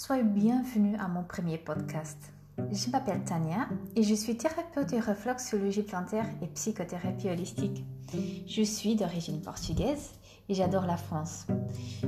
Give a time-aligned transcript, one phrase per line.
[0.00, 2.32] Soyez bienvenue à mon premier podcast.
[2.70, 7.84] Je m'appelle Tania et je suis thérapeute de réflexologie plantaire et psychothérapie holistique.
[8.46, 10.12] Je suis d'origine portugaise
[10.48, 11.48] et j'adore la France.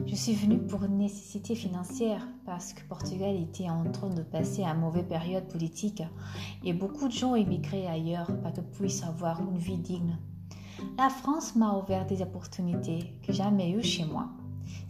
[0.07, 4.62] Je suis venue pour une nécessité financière parce que Portugal était en train de passer
[4.62, 6.05] une mauvaise période politique
[6.62, 10.16] et beaucoup de gens émigraient ailleurs pour que puissent avoir une vie digne.
[10.97, 14.29] La France m'a ouvert des opportunités que jamais eues chez moi.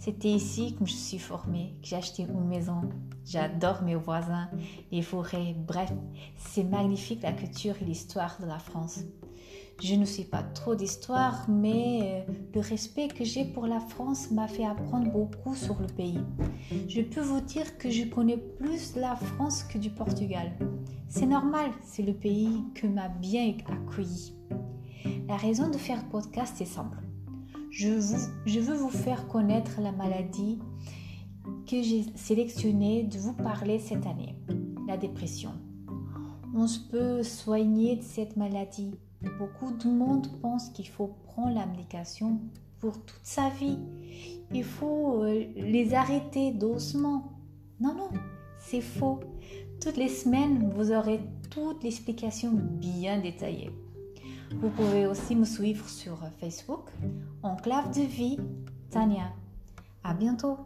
[0.00, 2.80] C'était ici que je suis formée, que j'ai acheté une maison.
[3.26, 4.48] J'adore mes voisins,
[4.90, 5.92] les forêts, bref,
[6.38, 9.00] c'est magnifique la culture et l'histoire de la France.
[9.82, 14.30] Je ne sais pas trop d'histoire, mais euh, le respect que j'ai pour la France
[14.30, 16.20] m'a fait apprendre beaucoup sur le pays.
[16.88, 20.52] Je peux vous dire que je connais plus la France que du Portugal.
[21.08, 24.34] C'est normal, c'est le pays que m'a bien accueilli.
[25.28, 26.96] La raison de faire podcast est simple.
[27.70, 30.58] Je, veux vous faire connaître la maladie
[31.66, 34.34] que j'ai sélectionnée de vous parler cette année,
[34.86, 35.52] la dépression.
[36.54, 38.94] On se peut soigner de cette maladie
[39.38, 42.40] Beaucoup de monde pense qu'il faut prendre la médication
[42.78, 43.78] pour toute sa vie.
[44.50, 47.30] Il faut euh, les arrêter doucement.
[47.80, 48.08] Non, non,
[48.58, 49.20] c'est faux.
[49.78, 53.70] Toutes les semaines, vous aurez toute l'explication bien détaillée.
[54.56, 56.90] Vous pouvez aussi me suivre sur Facebook,
[57.42, 58.38] Enclave de vie,
[58.90, 59.32] Tania.
[60.02, 60.58] À bientôt.